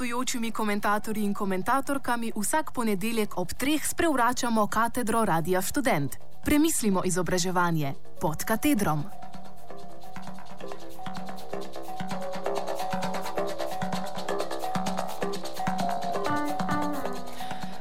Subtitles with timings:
[0.00, 6.16] gostujočimi komentatorji in komentatorkami vsak ponedeljek ob treh sprevračamo katedro Radia Student.
[6.44, 9.04] Premislimo izobraževanje pod katedrom.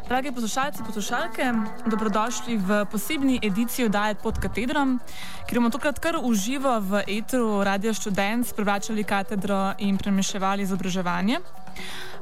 [0.07, 1.53] Dragi poslušalci, poslušalke,
[1.85, 4.99] dobrodošli v posebni ediciji oddaje pod katedrom,
[5.47, 11.39] kjer bomo tokrat kar uživo v etru Radio Student sprevračali katedro in premeševali izobraževanje.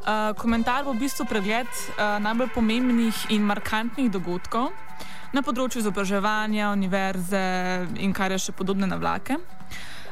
[0.08, 4.72] Uh, komentar bo v bistvu pregled uh, najbolj pomembnih in markantnih dogodkov
[5.36, 7.44] na področju izobraževanja, univerze
[8.00, 9.36] in kar je še podobne na vlake.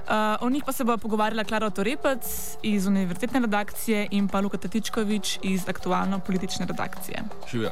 [0.06, 4.58] Uh, o njih pa se bo pogovarjala Klara Torepec iz univerzitetne redakcije in pa Luka
[4.58, 7.24] Tatičkovič iz aktualno-politične redakcije.
[7.52, 7.72] Živijo.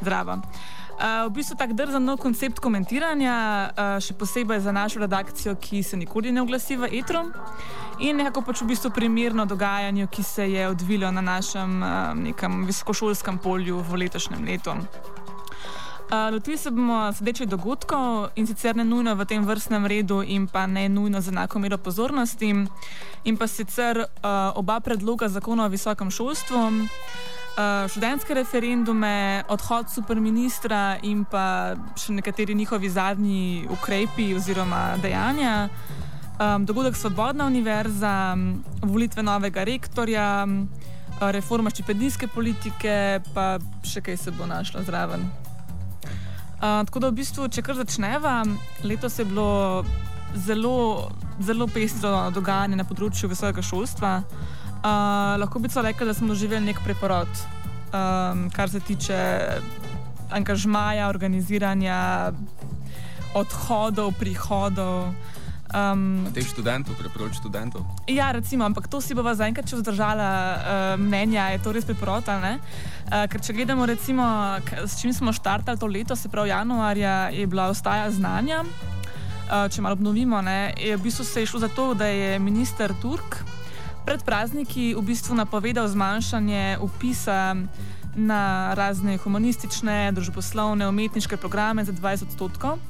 [0.00, 0.32] Zdravo.
[1.00, 3.36] Uh, v bistvu tako drzen nov koncept komentiranja,
[3.72, 7.22] uh, še posebej za našo redakcijo, ki se nikoli ne oglasi v etru.
[8.04, 13.40] In nekako pač v bistvu primerno dogajanju, ki se je odvilo na našem uh, visokošolskem
[13.40, 14.76] polju v letošnjem letu.
[16.10, 20.66] Lotili se bomo sedečih dogodkov in sicer ne nujno v tem vrstnem redu, in pa
[20.66, 22.50] ne nujno z enako mero pozornosti.
[23.24, 30.98] In pa sicer uh, oba predloga zakona o visokem šolstvu, uh, študentske referendume, odhod superministra
[31.02, 35.68] in pa še nekateri njihovi zadnji ukrepi oziroma dejanja.
[36.40, 38.34] Um, dogodek Svobodna univerza,
[38.82, 40.48] volitve novega rektorja,
[41.20, 45.49] reforma štipendijske politike, pa še kaj se bo našlo zraven
[46.60, 48.42] tako da, v bistvu, če kar začneva,
[48.84, 49.84] letos je bilo
[50.34, 54.12] zelo, zelo pestro dogajanje na področju visokega šolstva.
[54.80, 57.28] Uh, lahko bi celo rekel, da smo doživeli nek preporod,
[57.92, 59.18] um, kar se tiče
[60.32, 62.32] angažmaja, organiziranja,
[63.34, 65.12] odhodov, prihodov.
[65.70, 67.86] Um, teh študentov, preproč študentov.
[68.10, 70.58] Ja, recimo, ampak to si bova zaenkrat, če vzdržala uh,
[70.98, 72.26] mnenja, je to res preproč.
[72.26, 77.46] Uh, ker če gledamo, recimo, s čim smo štartali to leto, se pravi januarja, je
[77.46, 78.64] bila ostaja znanja.
[78.66, 82.38] Uh, če malo obnovimo, ne, je v bistvu se je šlo za to, da je
[82.42, 83.38] minister Turk
[84.02, 87.54] pred prazniki v bistvu napovedal zmanjšanje upisa
[88.18, 92.82] na razne humanistične, družboslovne, umetniške programe za 20 odstotkov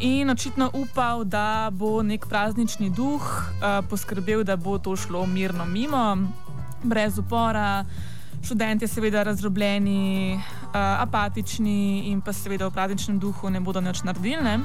[0.00, 5.64] in očitno upal, da bo nek praznični duh uh, poskrbel, da bo to šlo mirno
[5.64, 6.16] mimo,
[6.82, 7.84] brez upora.
[8.44, 14.02] Študenti so seveda razdrobljeni, uh, apatični in pa seveda v prazničnem duhu ne bodo nič
[14.02, 14.42] naredili.
[14.42, 14.58] Ne?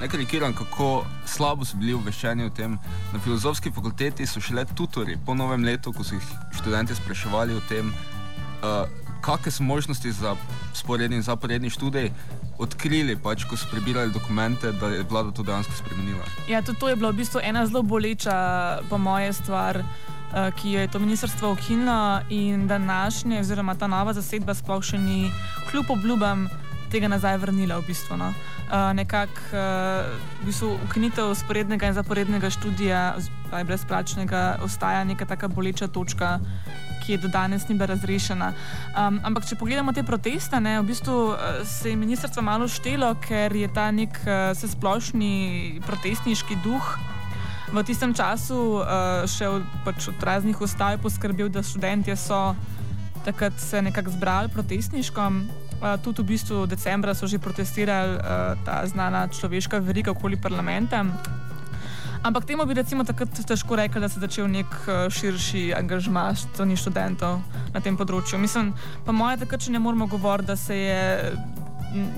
[0.00, 2.78] Nekaj karikiram, kako slabo so bili obveščeni o tem.
[3.12, 7.60] Na filozofski fakulteti so šele tutori po novem letu, ko so jih študenti spraševali o
[7.68, 7.92] tem,
[8.62, 10.36] uh, kakšne so možnosti za
[10.74, 12.10] sporedni in zaporedni študij,
[12.58, 16.26] odkrili, pač, ko so prebirali dokumente, da je vlada to dejansko spremenila.
[16.48, 19.82] Ja, tudi to je bila v bistvu ena zelo boleča, po moje, stvar.
[20.32, 25.28] Uh, ki je to ministrstvo ukinilo, in današnje, oziroma ta nova zasedba, sploh še ni,
[25.68, 26.46] kljub obljubam,
[26.88, 27.76] tega nazaj vrnila.
[27.84, 28.32] V bistvu, no.
[28.72, 33.00] Nekako uh, bistvu, ukinitev sporednega in zaporednega študija,
[33.68, 36.38] brezplačnega, ostaja neka taka boleča točka,
[37.04, 38.52] ki je do danes ni bila razrešena.
[38.96, 43.12] Um, ampak, če pogledamo te proteste, ne, v bistvu uh, se je ministrstvo malo štelo,
[43.20, 46.94] ker je ta nek uh, splošni protestniški duh.
[47.72, 52.54] V tistem času uh, še od, pač od raznih ustav poskrbel, da študenti so
[53.24, 55.28] takrat se nekako zbrali protestniško.
[56.02, 61.02] Tudi v bistvu decembra so že protestirali uh, ta znana človeška verika okoli parlamenta.
[62.22, 66.30] Ampak temu bi recimo takrat težko rekel, da se je začel nek uh, širši angažma
[66.38, 67.42] strani študentov
[67.74, 68.38] na tem področju.
[68.38, 68.70] Mislim,
[69.02, 71.02] pa moje takrat še ne moramo govoriti, da se je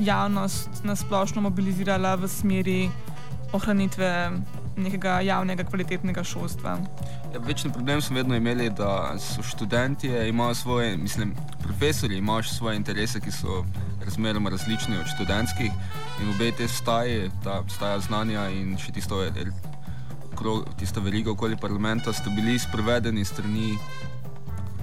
[0.05, 2.81] javnost nasplošno mobilizirala v smeri
[3.57, 4.13] ohranitve
[4.77, 6.79] nekega javnega, kvalitetnega šolstva.
[7.35, 12.77] Ja, večni problem smo vedno imeli, da so študenti, imajo svoje, mislim, profesori imajo svoje
[12.77, 13.65] interese, ki so
[14.05, 15.71] razmeroma različni od študentskih.
[16.23, 19.23] In obe te staje, ta staja znanja in še tisto
[20.79, 23.79] tista veriga okoli parlamenta, sta bili sprovedeni strani,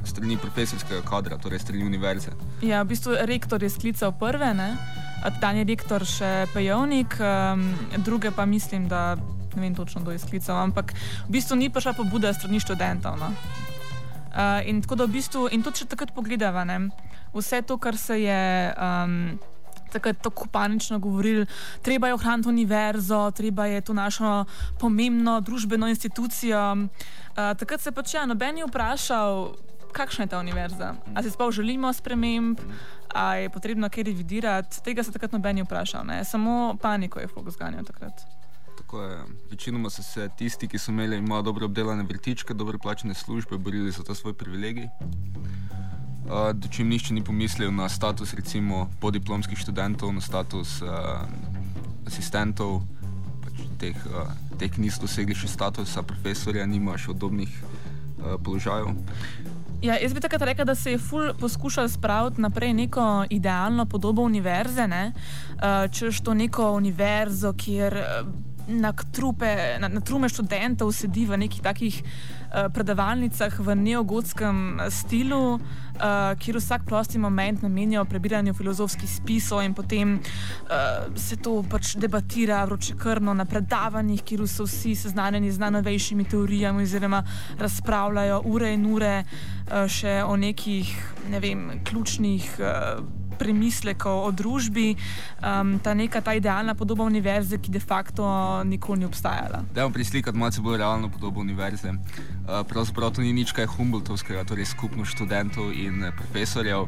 [0.05, 2.31] strani profesorskega kadra, torej strani univerze.
[2.61, 4.53] Ja, v bistvu rektor je sklical prve,
[5.41, 7.67] dan je rektor še pejovnik, um,
[7.97, 9.17] druge pa mislim, da
[9.56, 10.94] ne vem točno, kdo je sklical, ampak
[11.27, 13.19] v bistvu ni prišla pobuda strani študentov.
[13.19, 13.31] No?
[14.31, 16.88] Uh, in tako da v bistvu, in tudi če takrat pogledava, ne,
[17.36, 18.44] vse to, kar se je.
[18.80, 19.39] Um,
[19.92, 21.45] takrat tako panično govorili,
[21.83, 24.45] treba je ohraniti univerzo, treba je to našo
[24.80, 26.74] pomembno družbeno institucijo.
[26.74, 29.51] Uh, takrat se pač ja, noben je vprašal,
[29.92, 30.94] kakšna je ta univerza.
[31.13, 32.59] Ali si sploh želimo sprememb,
[33.13, 34.83] ali je potrebno kaj revidirati.
[34.83, 36.24] Tega se takrat noben je vprašal, ne?
[36.25, 38.24] samo paniko je fokus ganjal takrat.
[38.91, 39.17] Tako je.
[39.51, 43.91] Večinoma so se tisti, ki so imeli malo dobro obdelane vrtičke, dobro plačene službe, borili
[43.91, 44.83] za ta svoj privilegij.
[44.83, 50.89] Uh, Dočim nišče ni pomislil na status recimo podiplomskih študentov, na status uh,
[52.07, 52.81] asistentov,
[53.45, 54.27] pač teh, uh,
[54.59, 58.91] teh, niso dosegli še statusa profesorja, nima še podobnih uh, položajev.
[59.81, 64.21] Ja, jaz bi takrat rekel, da se je ful poskušal spraviti naprej neko idealno podobo
[64.21, 65.13] univerze, ne?
[65.55, 68.03] uh, češ to neko univerzo, kjer.
[68.67, 74.91] Na, trupe, na, na trume študentov sedi v nekih takih uh, predavalnicah v neogotskem eh,
[74.91, 81.63] stilu, uh, kjer vsak prosti moment namenjajo prebiranju filozofskih spisov in potem uh, se to
[81.63, 87.23] pač debatira vročekrno na predavanjih, kjer so vsi seznanjeni z najnovejšimi teorijami oziroma
[87.59, 90.91] razpravljajo ure in ure uh, še o nekih
[91.31, 92.55] ne vem, ključnih.
[92.59, 94.93] Uh, premislekov o družbi,
[95.41, 98.25] um, ta neka ta idealna podoba univerze, ki de facto
[98.69, 99.63] nikoli ni obstajala.
[99.73, 101.89] Da, vam prislikati malo bolj realno podobo univerze.
[101.89, 106.88] Uh, pravzaprav to ni nič kaj Humboldtovskega, torej skupno študentov in eh, profesorjev.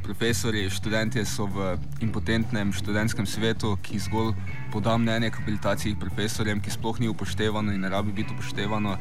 [0.00, 4.32] Profesori, študenti so v impotentnem študentskem svetu, ki zgolj
[4.72, 8.96] poda mnenje k habilitaciji profesorjem, ki sploh ni upoštevano in ne rabi biti upoštevano.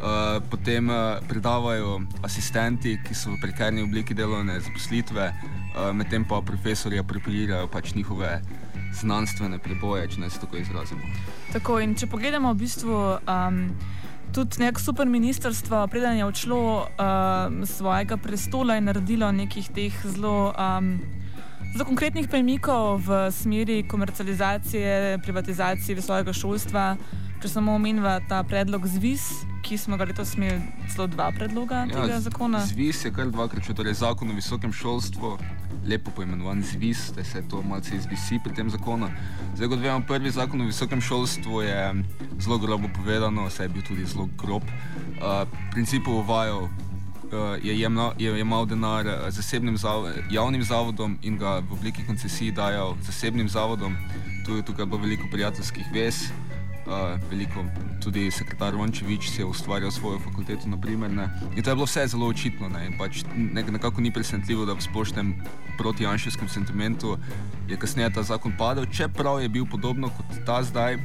[0.00, 6.40] Uh, potem uh, predavajo asistenti, ki so v prekarni obliki delovne zaposlitve, uh, medtem pa
[6.40, 8.40] profesori apropirirajo pač njihove
[8.96, 11.04] znanstvene preboje, če naj se tako izrazimo.
[11.52, 13.00] Tako in če pogledamo v bistvu.
[13.28, 13.66] Um,
[14.30, 20.52] Tudi nek super ministrstvo, preden je odšlo um, svojega prestola in naredilo nekih teh zelo,
[20.54, 20.92] um,
[21.72, 26.84] zelo konkretnih premikov v smeri komercializacije, privatizacije visokega šolstva,
[27.40, 29.22] če samo omenjava ta predlog ZVIS,
[29.64, 30.58] ki smo ga letos imeli
[30.92, 32.60] zelo dva predloga ja, tega zakona.
[32.68, 35.30] ZVIS je kar dvakrat, če torej zakon o visokem šolstvu,
[35.88, 39.08] lepo poimenovan ZVIS, da se to malce izvisi pri tem zakonu.
[39.54, 41.80] Zdaj, kot vemo, prvi zakon o visokem šolstvu je
[42.44, 44.68] zelo grobo povedano, saj je bil tudi zelo grob.
[45.16, 46.68] Uh, principu uvajal.
[47.30, 47.76] Uh, je
[48.36, 53.96] jemal denar zasebnim zav javnim zavodom in ga v obliki koncesij dajal zasebnim zavodom.
[54.44, 56.24] Tu je tukaj bilo veliko prijateljskih vez,
[57.30, 57.64] veliko,
[58.02, 60.68] tudi sekretar Rončevič si je ustvarjal svojo fakulteto.
[60.68, 62.68] Naprimer, in to je bilo vse zelo očitno.
[62.68, 62.90] Ne?
[62.98, 65.34] Pač nekako ni presenetljivo, da v splošnem
[65.78, 67.18] protijanševskem sentimentu
[67.68, 70.98] je kasneje ta zakon padel, čeprav je bil podobno kot ta zdaj,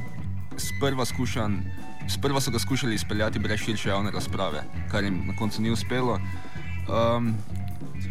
[0.56, 1.60] sprva, skušan,
[2.08, 6.20] sprva so ga skušali izpeljati brez širše javne razprave, kar jim na koncu ni uspelo.
[6.86, 7.34] Um,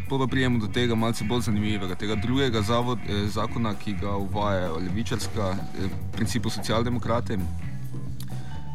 [0.10, 4.16] Pa pa prijemo do tega malce bolj zanimivega, tega drugega zavod, eh, zakona, ki ga
[4.18, 7.38] uvajajo levičarska, eh, principu socialdemokrati.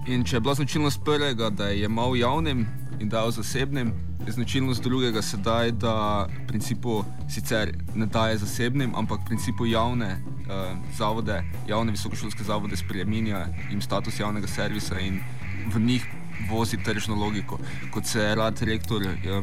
[0.06, 2.66] In če je bila značilnost prvega, da je imel javnim
[3.00, 3.92] in dal zasebnim,
[4.26, 10.10] je značilnost drugega sedaj, da v principu sicer ne daje zasebnim, ampak v principu javne
[10.10, 15.20] eh, zavode, javne visokošolske zavode spremenja jim status javnega servisa in
[15.74, 16.06] v njih
[16.50, 17.58] vozi tržno logiko.
[17.90, 19.02] Kot se je rad rektor.
[19.02, 19.42] Eh,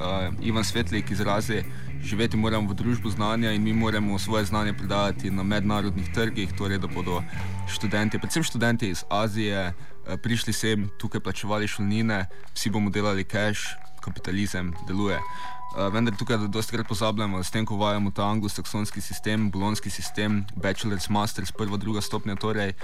[0.00, 1.62] uh, Ivan Svetlik izrazi,
[2.02, 6.78] živeti moramo v družbi znanja in mi moramo svoje znanje predajati na mednarodnih trgih, torej
[6.78, 7.22] da bodo
[7.68, 13.60] študenti, predvsem študenti iz Azije, uh, prišli sem, tukaj plačevali šolnine, vsi bomo delali cash,
[14.00, 15.18] kapitalizem deluje.
[15.18, 20.44] Uh, vendar tukaj dosti krat pozabljamo, s tem, ko uvajamo ta anglosaksonski sistem, bolonski sistem,
[20.56, 22.74] bachelor's, master's, prva, druga stopnja, torej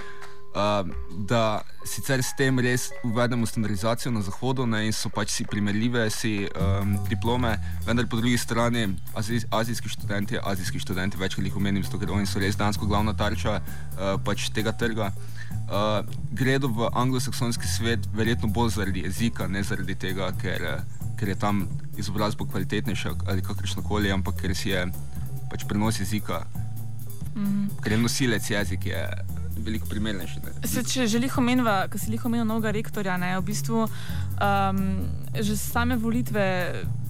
[0.49, 0.89] Uh,
[1.29, 6.07] da sicer s tem res uvedemo standardizacijo na zahodu ne, in so pač si primerljive
[6.09, 7.51] si, um, diplome,
[7.85, 12.25] vendar po drugi strani azij, azijski študenti, azijski študenti, večkrat jih omenim, zato ker oni
[12.25, 15.11] so res dansko glavna tarča uh, pač tega trga.
[15.69, 16.01] Uh,
[16.33, 20.65] gredo v anglosaksonski svet verjetno bolj zaradi jezika, ne zaradi tega, ker,
[21.21, 24.87] ker je tam izobrazba kvalitetnejša ali kakršno koli, ampak ker si je
[25.53, 26.41] pač prenos jezika,
[27.35, 27.83] mm -hmm.
[27.83, 28.85] ker je nosilec jezik.
[28.85, 29.05] Je,
[29.65, 30.41] veliko primernejši.
[30.65, 34.81] Se, če želiš omeniti, kar si jih omenil, novega rektorja, ne, v bistvu um,
[35.35, 36.45] že same volitve,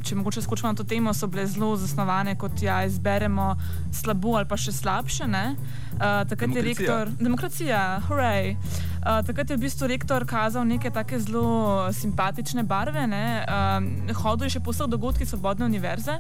[0.06, 3.54] če mogoče skočimo na to temo, so bile zelo zasnovane, kot ja, izberemo
[3.94, 5.28] slabo ali pa še slabše.
[5.30, 8.56] Uh, takrat je rektor, demokracija, hurray.
[9.00, 13.00] Uh, takrat je v bistvu rektor kazal neke take zelo simpatične barve.
[13.00, 16.18] Uh, hodil je še po vseh dogodkih Svobodne univerze,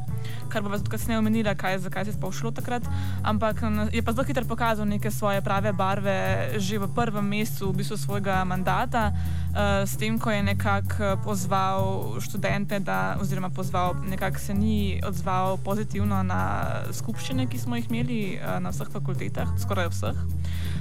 [0.47, 2.87] kar bo vas tudi kasneje omenila, kaj, zakaj se je sploh šlo takrat.
[3.27, 3.59] Ampak
[3.91, 7.99] je pa zelo hitro pokazal neke svoje prave barve že v prvem mesecu v bistvu
[7.99, 14.55] svojega mandata, uh, s tem, ko je nekako pozval študente, da, oziroma pozval, nekako se
[14.55, 20.15] ni odzval pozitivno na skupščine, ki smo jih imeli uh, na vseh fakultetah skoraj vseh.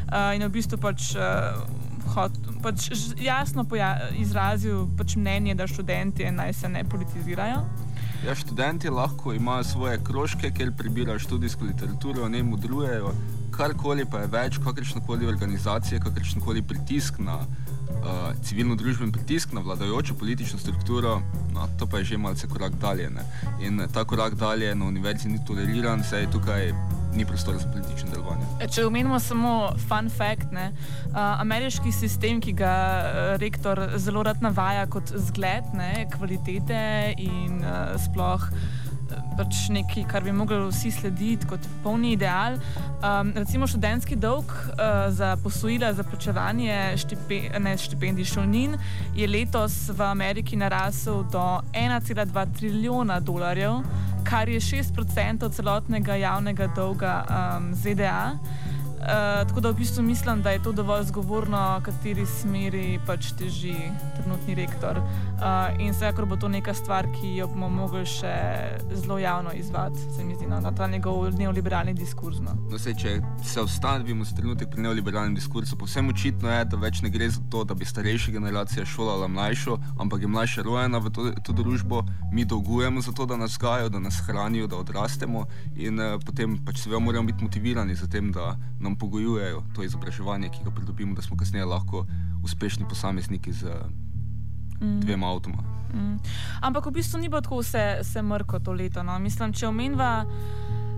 [0.09, 6.31] Uh, in v bistvu pač, uh, hot, pač jasno poja izrazil pač mnenje, da študenti
[6.33, 7.63] naj se ne politizirajo.
[8.27, 13.13] Ja, študenti lahko imajo svoje krožke, kjer prebirajo študijsko literaturo, ne modrujejo,
[13.55, 19.53] karkoli pa je več, kakršna koli organizacija, kakršen koli pritisk na uh, civilno družben pritisk
[19.53, 21.21] na vladajočo politično strukturo,
[21.55, 23.11] no, to pa je že malce korak dalje.
[23.11, 23.27] Ne?
[23.61, 26.73] In ta korak dalje na univerzi ni toleriran, saj tukaj
[27.15, 28.47] ni prostora za politično delovanje.
[28.61, 30.71] E, če omenimo samo fun fact, ne,
[31.11, 32.75] uh, ameriški sistem, ki ga
[33.41, 38.51] rektor zelo rad navaja kot zgled ne, kvalitete in uh, sploh
[39.39, 42.59] pač nekaj, kar bi mogli vsi slediti kot polni ideal.
[42.99, 47.41] Um, recimo študentski dolg uh, za posojila za plačevanje štipe,
[47.79, 48.75] štipendij šolnin
[49.17, 53.83] je letos v Ameriki narasel do 1,2 trilijona dolarjev,
[54.25, 58.35] kar je 6% celotnega javnega dolga um, ZDA.
[58.99, 63.75] Uh, tako da v bistvu mislim, da je to dovolj zgovorno, kateri smeri pač teži
[64.17, 64.99] trenutni rektor.
[64.99, 68.35] Uh, in vsekakor bo to neka stvar, ki jo bomo mogli še
[68.93, 72.41] zelo javno izvati, se mi zdi, no, na ta njegov neoliberalni diskurs.
[72.43, 72.57] No.
[72.71, 73.15] No, sej, če
[73.45, 77.43] se ustavimo za trenutek pri neoliberalnem diskursu, povsem očitno je, da več ne gre za
[77.51, 82.03] to, da bi starejša generacija šolala mlajšo, ampak je mlajša rojena v to, to družbo,
[82.33, 86.59] mi dolgujemo za to, da nas gajajo, da nas hranijo, da odrastemo in uh, potem
[86.65, 91.15] pač seveda moramo biti motivirani za tem, da nam pogojujejo to izobraževanje, ki ga pridobimo,
[91.15, 92.07] da smo kasneje lahko
[92.45, 93.65] uspešni posamezniki z
[94.81, 95.01] mm.
[95.01, 95.63] dvema avtoma.
[95.95, 96.17] Mm.
[96.61, 99.03] Ampak v bistvu ni bilo tako vse, vse mrko to leto.
[99.03, 99.19] No?
[99.19, 100.27] Mislim, če omenjava.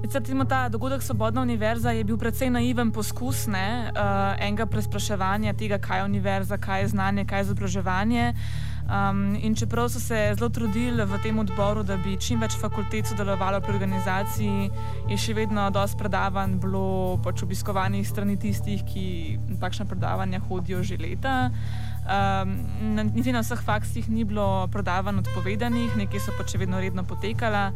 [0.00, 5.78] Recimo ta dogodek Svobodna univerza je bil precej naiven poskus ne, uh, enega prespraševanja tega,
[5.78, 8.32] kaj je univerza, kaj je znanje, kaj je izobraževanje.
[8.90, 13.06] Um, in čeprav so se zelo trudili v tem odboru, da bi čim več fakultet
[13.06, 14.70] sodelovalo pri organizaciji,
[15.06, 19.04] je še vedno dosti predavanj bilo pač obiskovanih strani tistih, ki
[19.47, 21.52] na takšna predavanja hodijo že leta.
[22.11, 22.56] Um,
[23.14, 27.70] niti na vseh faksih ni bilo predavanj odpovedanih, nekaj so pač vedno redno potekala.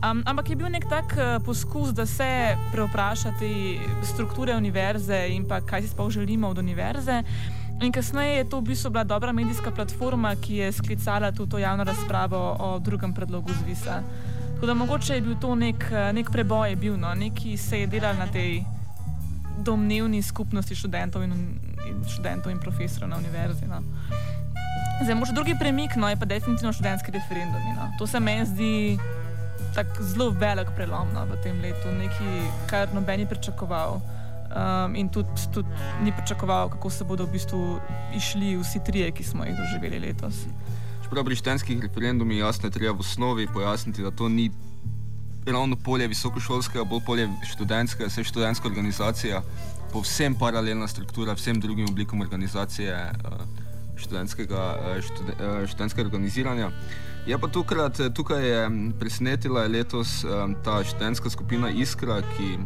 [0.00, 3.52] Um, ampak je bil nek tak uh, poskus, da se preoprašati
[4.00, 7.20] strukture univerze in pa kaj si sploh želimo od univerze.
[7.82, 11.58] In kasneje je to v bistvu bila dobra medijska platforma, ki je sklicala tudi to
[11.58, 14.02] javno razpravo o drugem predlogu zvisa.
[14.54, 17.14] Tako da mogoče je bil to nek, nek preboj, bil, no?
[17.14, 18.62] neki se je delal na tej
[19.58, 21.32] domnevni skupnosti študentov in,
[21.88, 23.66] in študentov in profesorjev na univerzi.
[23.66, 23.82] No?
[25.02, 27.62] Zdaj, morda drugi premik, no je pa definitivno študentski referendum.
[27.76, 27.90] No?
[27.98, 28.98] To se meni zdi
[30.00, 34.00] zelo velik prelom no, v tem letu, nekaj, kar noben ni pričakoval
[34.54, 35.68] um, in tudi, tudi
[36.02, 37.80] ni pričakoval, kako se bodo v bistvu
[38.16, 40.46] išli vsi trije, ki smo jih doživeli letos.
[41.02, 44.50] Čeprav pri štenskih referendumih jasno je treba v osnovi pojasniti, da to ni
[45.46, 49.42] ravno polje visokošolskega, bolj polje študentskega, vse študentska organizacija,
[49.92, 53.42] povsem paralelna struktura vsem drugim oblikom organizacije uh,
[53.96, 56.70] študentskega, uh, študen, uh, študentskega organiziranja.
[57.26, 58.64] Je pa tukrat, tukaj je
[59.00, 60.24] presenetila letos
[60.64, 62.58] ta študentska skupina Iskra, ki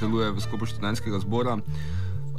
[0.00, 1.58] deluje v sklopu študentskega zbora.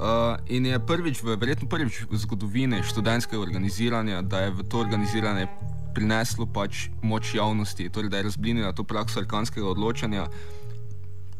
[0.01, 4.81] Uh, in je prvič, v, verjetno prvič v zgodovini študentskega organiziranja, da je v to
[4.81, 5.45] organiziranje
[5.93, 10.25] prineslo pač moč javnosti, torej da je razblinila to prakso arkanskega odločanja,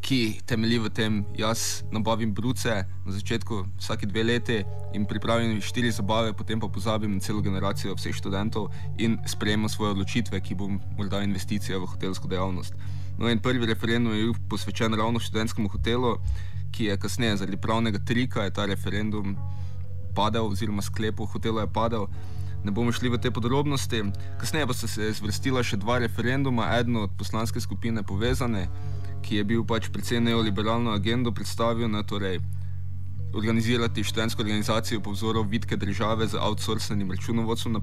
[0.02, 4.58] ki temelji v tem, jaz nabavim bruce na začetku vsake dve leti
[4.94, 10.42] in pripravim štiri zabave, potem pa pozabim celo generacijo vseh študentov in sprejemam svoje odločitve,
[10.42, 12.74] ki bom morda investicija v hotelsko dejavnost.
[13.18, 16.16] No, in prvi referendum je bil posvečen ravno študentskemu hotelu,
[16.72, 19.36] ki je kasneje zaradi pravnega trika ta referendum
[20.14, 22.06] padel, oziroma sklepov hotela je padel.
[22.64, 24.02] Ne bomo šli v te podrobnosti.
[24.40, 28.68] Kasneje pa so se zvrstila še dva referenduma, eno od poslanske skupine povezane,
[29.22, 32.40] ki je bil pač predvsej neoliberalno agendo predstavil, ne, torej
[33.32, 37.80] organizirati študentsko organizacijo po vzoru vidke države z outsourcenim računovodstvom,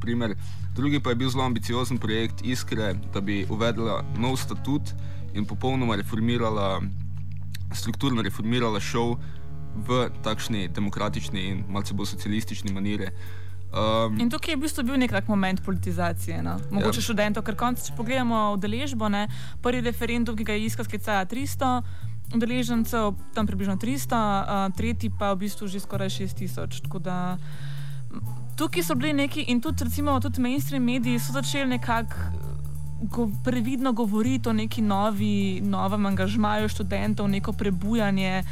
[0.75, 4.93] drugi pa je bil zelo ambiciozen projekt Iskre, da bi uvedla nov statut
[5.33, 6.81] in popolnoma reformirala,
[7.73, 9.17] strukturno reformirala šov
[9.75, 13.11] v takšni demokratični in malce bolj socialistični maniri.
[13.69, 16.41] Um, in tukaj je v bistvu bil nek tak moment politizacije.
[16.41, 16.57] No?
[16.73, 17.05] Mogoče ja.
[17.05, 19.09] študentov, ker konc, če pogledamo udeležbo,
[19.61, 21.81] prvi referendum, ki ga je iskal, sklicaja 300
[22.33, 26.89] udeležencev, tam približno 300, uh, tretji pa v bistvu že skoraj 6000.
[28.57, 32.48] Tukaj so bili neki in tudi, recimo, tudi mainstream mediji so začeli nekako
[33.01, 38.43] go, previdno govoriti o neki novi, novem angažmaju študentov, neko prebujanje.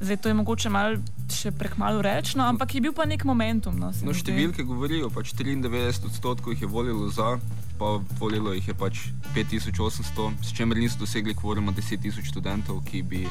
[0.00, 0.96] Zdaj to je mogoče malo
[1.30, 3.78] še prekmalo rečno, ampak je bil pa nek momentum.
[3.78, 7.36] No, no številke govorijo, pač 93 odstotkov jih je volilo za,
[7.78, 9.04] pa volilo jih je pač
[9.36, 13.22] 5800, s čimer niso dosegli kvoruma 10 tisoč študentov, ki bi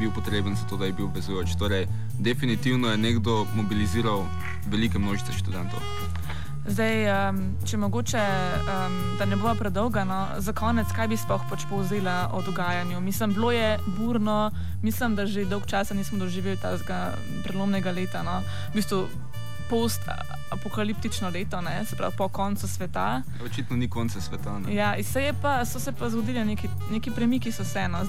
[0.00, 1.56] bil potreben za to, da je bil obvezujoč.
[1.60, 1.88] Torej,
[2.20, 4.24] definitivno je nekdo mobiliziral
[4.68, 5.80] velike množice študentov.
[6.70, 8.20] Zdaj, um, če mogoče,
[8.62, 13.00] um, da ne bo predolga, no, za konec, kaj bi sploh pač povzela o dogajanju?
[13.02, 14.50] Mislim, bilo je burno,
[14.82, 17.00] mislim, da že dolg časa nismo doživeli tega
[17.42, 18.22] prelomnega leta.
[18.22, 18.38] No.
[18.70, 19.08] V bistvu,
[19.70, 23.22] post-apokaliptično leto, ne, se pravi po koncu sveta.
[23.44, 24.58] Očitno ni konca sveta.
[24.58, 24.74] Ne.
[24.74, 28.04] Ja, se pa, so se pa zgodili neki, neki premiki, so se eno.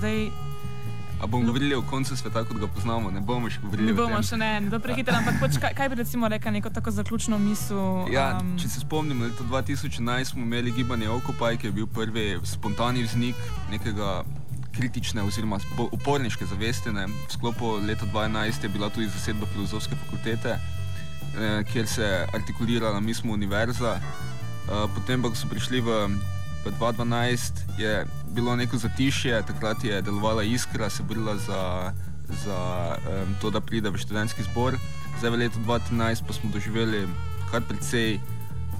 [1.21, 3.91] A bomo govorili o koncu sveta, kot ga poznamo, ne bomo še govorili.
[3.91, 6.91] Ne bomo še ne, ne prehitro, ampak poč, kaj, kaj bi recimo rekel, neko tako
[6.91, 8.09] zaključno misel?
[8.09, 12.25] Ja, um, če se spomnimo, leta 2011 smo imeli gibanje Okupaj, ki je bil prvi
[12.49, 13.37] spontani vznik
[13.69, 14.23] nekega
[14.73, 15.61] kritične oziroma
[15.91, 16.89] uporniške zavesti.
[16.95, 17.05] Ne.
[17.05, 22.99] V sklopu leta 2012 je bila tudi zasedba filozofske fakultete, eh, kjer se je artikulirala
[22.99, 23.99] misma univerza.
[24.01, 26.01] Eh, potem pa, ko so prišli v
[26.65, 31.93] v 2012 je bilo neko zatišje, takrat je delovala iskra, se borila za,
[32.43, 32.59] za
[32.97, 34.77] um, to, da pride v študentski zbor.
[35.19, 37.07] Zdaj v letu 2013 pa smo doživeli
[37.51, 38.19] kar precej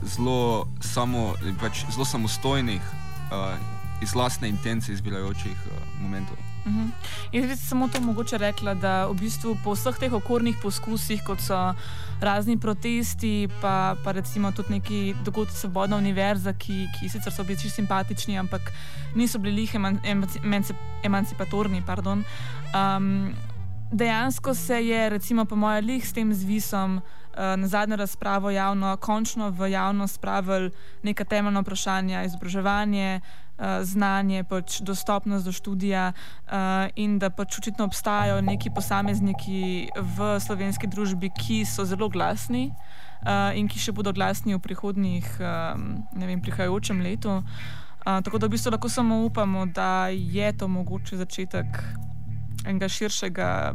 [0.03, 2.81] zelo, samo, pač zelo samostojnih,
[3.31, 6.37] uh, iz lastne intence izbirajočih uh, momentov.
[6.65, 6.89] Uh -huh.
[7.31, 11.39] Jaz bi samo to mogoče rekla, da v bistvu po vseh teh okornih poskusih, kot
[11.41, 11.73] so
[12.21, 17.59] razni protesti, pa, pa recimo tudi neki dogodki Svobodna univerza, ki, ki sicer so bili
[17.59, 18.61] čisto simpatični, ampak
[19.15, 21.83] niso bili lih eman, emanci, emancipatorni.
[22.73, 23.33] Um,
[23.91, 27.01] dejansko se je, recimo, po mojem, lih s tem zvisom.
[27.31, 30.71] Uh, na zadnjo razpravo javno, končno v javnost spravili
[31.03, 36.51] neka temeljna vprašanja, izobraževanje, uh, znanje, pač dostopnost do študija uh,
[36.95, 43.55] in da pač očitno obstajajo neki posamezniki v slovenski družbi, ki so zelo glasni uh,
[43.55, 47.39] in ki še bodo glasni v prihodnjih, um, ne vem, prihajajočem letu.
[47.39, 51.79] Uh, tako da v bistvu lahko samo upamo, da je to mogoče začetek
[52.65, 53.73] enega širšega,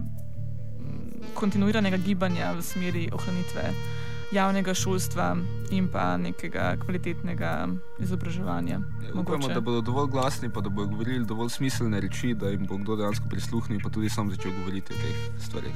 [1.36, 3.70] kontinuiranega gibanja v smeri ohranitve
[4.32, 5.36] javnega šolstva
[5.70, 7.68] in pa nekega kvalitetnega
[8.02, 8.80] izobraževanja.
[9.06, 12.66] Ja, upamo, da bodo dovolj glasni, pa da bodo govorili dovolj smiselne reči, da jim
[12.66, 15.74] bo kdo dejansko prisluhnil in tudi sam začel govoriti o teh stvarih.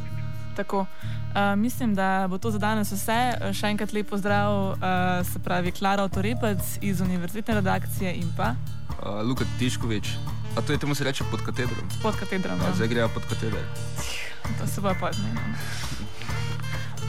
[0.57, 0.81] Tako.
[0.81, 3.21] Uh, mislim, da bo to za danes vse.
[3.55, 8.55] Še enkrat lepo zdrav, uh, se pravi Klara Otorepec iz univerzitetne redakcije in pa
[8.99, 10.17] uh, Luka Tiškovič.
[10.59, 11.87] A to je temu se reče pod katedrom?
[12.03, 12.59] Pod katedrom.
[12.59, 13.63] Ja, zdaj grejo pod katedrom.
[14.61, 15.41] To se pa odmenilo.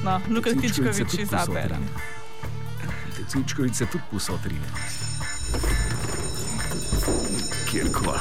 [0.03, 1.77] No, Lukas Tičkovič iz Apera.
[3.15, 4.67] Te cučkovice tudi posotrine.
[7.71, 8.19] Kjerkva.